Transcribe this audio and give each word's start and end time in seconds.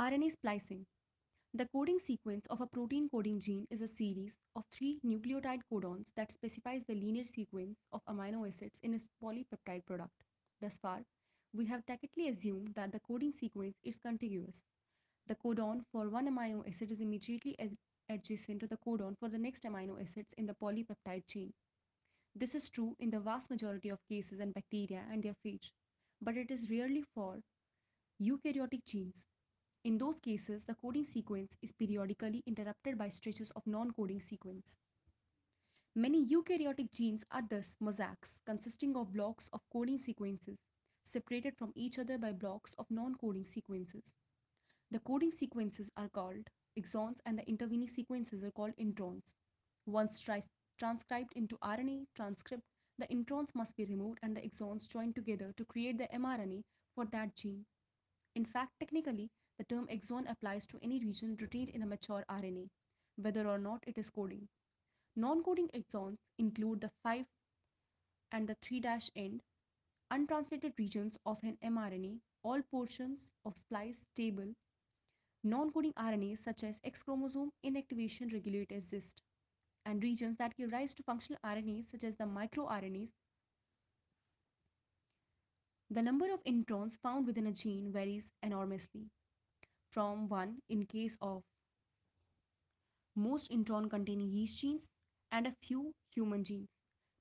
RNA 0.00 0.32
splicing. 0.32 0.86
The 1.52 1.66
coding 1.66 1.98
sequence 1.98 2.46
of 2.46 2.62
a 2.62 2.66
protein 2.66 3.10
coding 3.10 3.38
gene 3.38 3.66
is 3.68 3.82
a 3.82 3.86
series 3.86 4.32
of 4.56 4.64
three 4.72 4.98
nucleotide 5.04 5.60
codons 5.70 6.10
that 6.16 6.32
specifies 6.32 6.82
the 6.88 6.94
linear 6.94 7.26
sequence 7.26 7.76
of 7.92 8.00
amino 8.08 8.48
acids 8.48 8.80
in 8.82 8.94
its 8.94 9.10
polypeptide 9.22 9.84
product. 9.84 10.24
Thus 10.58 10.78
far, 10.78 11.00
we 11.52 11.66
have 11.66 11.84
tacitly 11.84 12.28
assumed 12.28 12.72
that 12.76 12.92
the 12.92 13.00
coding 13.00 13.34
sequence 13.34 13.76
is 13.84 13.98
contiguous. 13.98 14.62
The 15.26 15.34
codon 15.34 15.84
for 15.92 16.08
one 16.08 16.28
amino 16.28 16.66
acid 16.66 16.92
is 16.92 17.02
immediately 17.02 17.54
ad 17.58 17.76
adjacent 18.08 18.60
to 18.60 18.68
the 18.68 18.78
codon 18.78 19.18
for 19.18 19.28
the 19.28 19.38
next 19.38 19.64
amino 19.64 20.00
acids 20.00 20.32
in 20.38 20.46
the 20.46 20.54
polypeptide 20.54 21.26
chain. 21.26 21.52
This 22.34 22.54
is 22.54 22.70
true 22.70 22.96
in 23.00 23.10
the 23.10 23.20
vast 23.20 23.50
majority 23.50 23.90
of 23.90 23.98
cases 24.08 24.40
in 24.40 24.52
bacteria 24.52 25.04
and 25.12 25.22
their 25.22 25.36
phage, 25.44 25.72
but 26.22 26.38
it 26.38 26.50
is 26.50 26.70
rarely 26.70 27.04
for 27.14 27.42
eukaryotic 28.18 28.86
genes. 28.86 29.26
In 29.82 29.96
those 29.96 30.20
cases, 30.20 30.64
the 30.64 30.74
coding 30.74 31.04
sequence 31.04 31.56
is 31.62 31.72
periodically 31.72 32.42
interrupted 32.46 32.98
by 32.98 33.08
stretches 33.08 33.50
of 33.52 33.66
non-coding 33.66 34.20
sequence. 34.20 34.76
Many 35.94 36.24
eukaryotic 36.26 36.92
genes 36.92 37.24
are 37.30 37.42
thus 37.48 37.76
mosaics 37.80 38.40
consisting 38.44 38.94
of 38.94 39.12
blocks 39.12 39.48
of 39.52 39.62
coding 39.72 39.98
sequences 39.98 40.58
separated 41.02 41.56
from 41.56 41.72
each 41.74 41.98
other 41.98 42.18
by 42.18 42.32
blocks 42.32 42.72
of 42.78 42.90
non-coding 42.90 43.44
sequences. 43.44 44.12
The 44.90 45.00
coding 45.00 45.30
sequences 45.30 45.90
are 45.96 46.10
called 46.10 46.48
exons 46.78 47.18
and 47.24 47.38
the 47.38 47.48
intervening 47.48 47.88
sequences 47.88 48.44
are 48.44 48.50
called 48.50 48.74
introns. 48.78 49.34
Once 49.86 50.20
transcribed 50.78 51.32
into 51.34 51.56
RNA 51.64 52.04
transcript, 52.14 52.64
the 52.98 53.06
introns 53.06 53.54
must 53.54 53.76
be 53.76 53.86
removed 53.86 54.18
and 54.22 54.36
the 54.36 54.42
exons 54.42 54.86
joined 54.86 55.14
together 55.14 55.54
to 55.56 55.64
create 55.64 55.96
the 55.96 56.08
mRNA 56.14 56.62
for 56.94 57.06
that 57.06 57.34
gene. 57.34 57.64
In 58.36 58.44
fact, 58.44 58.72
technically, 58.78 59.30
the 59.60 59.64
term 59.64 59.86
exon 59.88 60.24
applies 60.30 60.66
to 60.66 60.78
any 60.82 60.98
region 61.00 61.36
retained 61.38 61.68
in 61.68 61.82
a 61.82 61.86
mature 61.86 62.24
RNA, 62.30 62.70
whether 63.16 63.46
or 63.46 63.58
not 63.58 63.84
it 63.86 63.98
is 63.98 64.08
coding. 64.08 64.48
Non-coding 65.16 65.68
exons 65.74 66.16
include 66.38 66.80
the 66.80 66.90
5 67.02 67.26
and 68.32 68.48
the 68.48 68.56
3' 68.62 68.82
end, 69.16 69.42
untranslated 70.10 70.72
regions 70.78 71.18
of 71.26 71.36
an 71.42 71.58
mRNA, 71.62 72.20
all 72.42 72.62
portions 72.70 73.32
of 73.44 73.58
splice 73.58 74.02
table, 74.16 74.54
non-coding 75.44 75.92
RNAs 75.92 76.38
such 76.38 76.64
as 76.64 76.80
X 76.82 77.02
chromosome 77.02 77.52
inactivation 77.62 78.32
regulator 78.32 78.76
Xist, 78.76 79.16
and 79.84 80.02
regions 80.02 80.38
that 80.38 80.56
give 80.56 80.72
rise 80.72 80.94
to 80.94 81.02
functional 81.02 81.38
RNAs 81.44 81.90
such 81.90 82.04
as 82.04 82.16
the 82.16 82.24
microRNAs. 82.24 83.10
The 85.90 86.00
number 86.00 86.32
of 86.32 86.42
introns 86.44 86.98
found 86.98 87.26
within 87.26 87.46
a 87.46 87.52
gene 87.52 87.92
varies 87.92 88.30
enormously 88.42 89.10
from 89.90 90.28
1 90.28 90.62
in 90.68 90.86
case 90.86 91.16
of 91.20 91.42
most 93.16 93.50
intron 93.50 93.88
containing 93.90 94.30
yeast 94.30 94.58
genes 94.58 94.88
and 95.32 95.46
a 95.46 95.54
few 95.62 95.92
human 96.14 96.44
genes, 96.44 96.68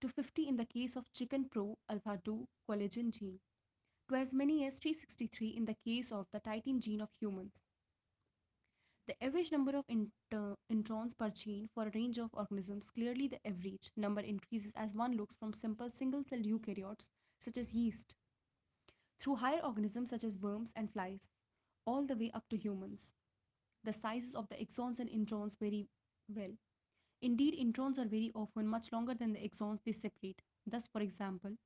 to 0.00 0.08
50 0.08 0.48
in 0.48 0.56
the 0.56 0.66
case 0.66 0.96
of 0.96 1.04
chicken 1.12 1.48
pro 1.48 1.76
alpha 1.88 2.20
2 2.24 2.46
collagen 2.68 3.10
gene, 3.10 3.38
to 4.08 4.16
as 4.16 4.34
many 4.34 4.66
as 4.66 4.78
363 4.78 5.48
in 5.56 5.64
the 5.64 5.76
case 5.84 6.10
of 6.12 6.26
the 6.32 6.40
titin 6.40 6.80
gene 6.80 7.00
of 7.00 7.08
humans. 7.20 7.52
The 9.06 9.22
average 9.22 9.52
number 9.52 9.76
of 9.76 9.84
inter- 9.88 10.56
introns 10.72 11.16
per 11.16 11.30
gene 11.30 11.68
for 11.72 11.84
a 11.84 11.92
range 11.94 12.18
of 12.18 12.34
organisms, 12.34 12.90
clearly 12.90 13.28
the 13.28 13.46
average 13.46 13.92
number 13.96 14.20
increases 14.20 14.72
as 14.74 14.94
one 14.94 15.16
looks 15.16 15.36
from 15.36 15.52
simple 15.52 15.90
single 15.90 16.24
cell 16.24 16.40
eukaryotes 16.40 17.10
such 17.38 17.56
as 17.58 17.72
yeast 17.72 18.16
through 19.20 19.36
higher 19.36 19.60
organisms 19.64 20.10
such 20.10 20.24
as 20.24 20.36
worms 20.38 20.72
and 20.76 20.92
flies 20.92 21.28
all 21.86 22.04
the 22.04 22.16
way 22.16 22.30
up 22.34 22.48
to 22.50 22.56
humans. 22.56 23.14
The 23.84 23.92
sizes 23.92 24.34
of 24.34 24.48
the 24.48 24.56
exons 24.56 24.98
and 24.98 25.08
introns 25.08 25.58
vary 25.58 25.88
well. 26.28 26.52
Indeed, 27.22 27.54
introns 27.54 27.98
are 27.98 28.08
very 28.08 28.32
often 28.34 28.66
much 28.66 28.92
longer 28.92 29.14
than 29.14 29.32
the 29.32 29.40
exons 29.48 29.82
they 29.84 29.92
separate. 29.92 30.42
Thus, 30.66 30.88
for 30.88 31.00
example, 31.00 31.56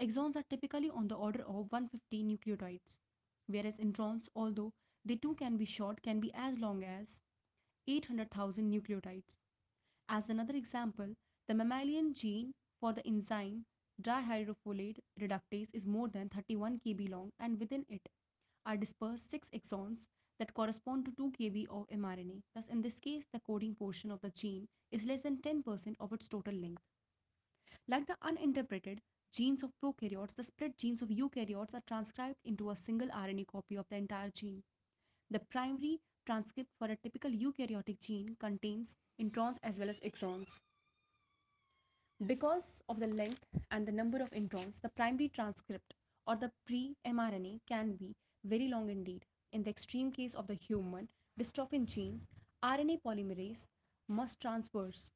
exons 0.00 0.36
are 0.36 0.44
typically 0.50 0.90
on 0.90 1.08
the 1.08 1.16
order 1.16 1.42
of 1.42 1.70
150 1.72 2.24
nucleotides, 2.24 2.98
whereas 3.46 3.78
introns, 3.78 4.28
although 4.34 4.72
they 5.04 5.16
too 5.16 5.34
can 5.34 5.56
be 5.56 5.64
short, 5.64 6.02
can 6.02 6.20
be 6.20 6.32
as 6.34 6.58
long 6.58 6.84
as 6.84 7.20
800,000 7.86 8.72
nucleotides. 8.72 9.38
As 10.08 10.30
another 10.30 10.54
example, 10.56 11.14
the 11.48 11.54
mammalian 11.54 12.14
gene 12.14 12.54
for 12.80 12.92
the 12.92 13.06
enzyme 13.06 13.66
dihydrofolate 14.00 15.00
reductase 15.20 15.74
is 15.74 15.86
more 15.86 16.08
than 16.08 16.28
31 16.28 16.80
kb 16.80 17.10
long 17.10 17.32
and 17.38 17.60
within 17.60 17.84
it 17.88 18.08
are 18.66 18.76
dispersed 18.76 19.30
6 19.30 19.48
exons 19.54 20.08
that 20.38 20.54
correspond 20.54 21.04
to 21.04 21.12
2 21.12 21.32
kb 21.32 21.66
of 21.68 21.86
mRNA. 21.88 22.42
Thus, 22.54 22.68
in 22.68 22.82
this 22.82 22.98
case, 23.00 23.24
the 23.32 23.40
coding 23.40 23.74
portion 23.74 24.10
of 24.10 24.20
the 24.20 24.30
gene 24.30 24.66
is 24.90 25.04
less 25.04 25.22
than 25.22 25.38
10% 25.38 25.94
of 26.00 26.12
its 26.12 26.28
total 26.28 26.54
length. 26.54 26.82
Like 27.88 28.06
the 28.06 28.16
uninterrupted 28.22 29.00
genes 29.32 29.62
of 29.62 29.70
prokaryotes, 29.82 30.34
the 30.34 30.42
split 30.42 30.78
genes 30.78 31.02
of 31.02 31.08
eukaryotes 31.08 31.74
are 31.74 31.82
transcribed 31.86 32.38
into 32.44 32.70
a 32.70 32.76
single 32.76 33.08
RNA 33.08 33.46
copy 33.48 33.76
of 33.76 33.86
the 33.90 33.96
entire 33.96 34.30
gene. 34.30 34.62
The 35.30 35.40
primary 35.50 36.00
transcript 36.26 36.70
for 36.78 36.86
a 36.86 36.96
typical 36.96 37.30
eukaryotic 37.30 38.00
gene 38.00 38.36
contains 38.40 38.96
introns 39.20 39.58
as 39.62 39.78
well 39.78 39.90
as 39.90 40.00
exons. 40.00 40.60
Because 42.26 42.80
of 42.88 43.00
the 43.00 43.08
length 43.08 43.44
and 43.70 43.86
the 43.86 43.92
number 43.92 44.22
of 44.22 44.30
introns, 44.30 44.80
the 44.80 44.88
primary 44.90 45.28
transcript 45.28 45.94
or 46.26 46.36
the 46.36 46.50
pre-mRNA 46.66 47.60
can 47.68 47.96
be 47.96 48.14
very 48.44 48.68
long 48.68 48.90
indeed. 48.90 49.24
In 49.52 49.62
the 49.62 49.70
extreme 49.70 50.12
case 50.12 50.34
of 50.34 50.46
the 50.46 50.54
human 50.54 51.08
dystrophin 51.38 51.86
gene, 51.86 52.20
RNA 52.62 53.02
polymerase 53.02 53.66
must 54.08 54.40
transverse 54.40 55.10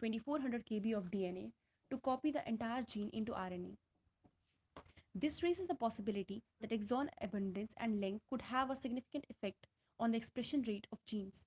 2400 0.00 0.66
kb 0.66 0.94
of 0.94 1.10
DNA 1.10 1.52
to 1.90 1.98
copy 1.98 2.30
the 2.30 2.46
entire 2.48 2.82
gene 2.82 3.10
into 3.12 3.32
RNA. 3.32 3.76
This 5.14 5.42
raises 5.42 5.66
the 5.66 5.74
possibility 5.74 6.42
that 6.60 6.70
exon 6.70 7.08
abundance 7.22 7.72
and 7.78 8.00
length 8.00 8.24
could 8.28 8.42
have 8.42 8.70
a 8.70 8.76
significant 8.76 9.24
effect 9.30 9.66
on 9.98 10.10
the 10.10 10.18
expression 10.18 10.62
rate 10.66 10.86
of 10.92 11.04
genes. 11.06 11.46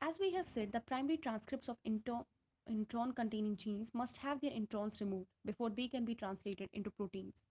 As 0.00 0.18
we 0.18 0.32
have 0.32 0.48
said, 0.48 0.72
the 0.72 0.80
primary 0.80 1.18
transcripts 1.18 1.68
of 1.68 1.76
intron 1.84 3.14
containing 3.14 3.56
genes 3.56 3.94
must 3.94 4.16
have 4.16 4.40
their 4.40 4.50
introns 4.50 5.00
removed 5.00 5.28
before 5.44 5.70
they 5.70 5.86
can 5.86 6.04
be 6.04 6.14
translated 6.14 6.68
into 6.72 6.90
proteins. 6.90 7.44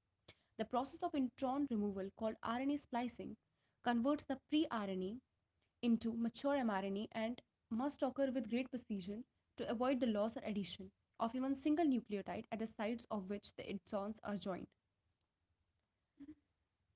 The 0.57 0.65
process 0.65 1.01
of 1.03 1.11
intron 1.13 1.69
removal, 1.69 2.09
called 2.17 2.35
RNA 2.43 2.79
splicing, 2.79 3.37
converts 3.83 4.23
the 4.23 4.39
pre 4.49 4.65
RNA 4.67 5.19
into 5.81 6.13
mature 6.13 6.57
mRNA 6.57 7.07
and 7.11 7.41
must 7.69 8.01
occur 8.01 8.31
with 8.31 8.49
great 8.49 8.69
precision 8.69 9.23
to 9.57 9.69
avoid 9.69 9.99
the 9.99 10.07
loss 10.07 10.35
or 10.35 10.41
addition 10.43 10.91
of 11.19 11.35
even 11.35 11.55
single 11.55 11.85
nucleotide 11.85 12.45
at 12.51 12.59
the 12.59 12.67
sites 12.67 13.05
of 13.11 13.29
which 13.29 13.53
the 13.55 13.63
exons 13.63 14.19
are 14.23 14.35
joined. 14.35 14.67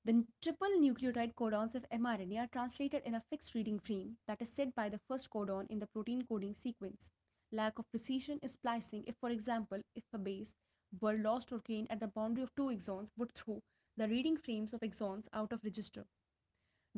The 0.04 0.26
triple 0.40 0.70
nucleotide 0.80 1.34
codons 1.36 1.76
of 1.76 1.88
mRNA 1.90 2.38
are 2.40 2.48
translated 2.48 3.02
in 3.04 3.14
a 3.14 3.20
fixed 3.30 3.54
reading 3.54 3.78
frame 3.78 4.18
that 4.26 4.42
is 4.42 4.52
set 4.52 4.74
by 4.74 4.88
the 4.88 4.98
first 5.06 5.30
codon 5.30 5.68
in 5.70 5.78
the 5.78 5.86
protein 5.86 6.26
coding 6.26 6.56
sequence. 6.56 7.12
Lack 7.52 7.78
of 7.78 7.88
precision 7.90 8.40
is 8.42 8.54
splicing 8.54 9.04
if, 9.06 9.16
for 9.18 9.30
example, 9.30 9.80
if 9.94 10.02
a 10.12 10.18
base 10.18 10.54
were 11.00 11.16
lost 11.18 11.52
or 11.52 11.60
gained 11.60 11.90
at 11.90 12.00
the 12.00 12.08
boundary 12.08 12.42
of 12.42 12.54
two 12.54 12.68
exons 12.68 13.10
would 13.16 13.32
throw 13.34 13.62
the 13.96 14.08
reading 14.08 14.36
frames 14.36 14.72
of 14.72 14.80
exons 14.80 15.28
out 15.32 15.52
of 15.52 15.64
register. 15.64 16.04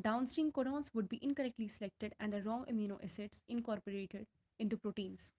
Downstream 0.01 0.51
codons 0.51 0.93
would 0.93 1.09
be 1.09 1.23
incorrectly 1.23 1.67
selected 1.67 2.15
and 2.19 2.33
the 2.33 2.41
wrong 2.43 2.65
amino 2.65 3.03
acids 3.03 3.43
incorporated 3.47 4.27
into 4.59 4.77
proteins. 4.77 5.33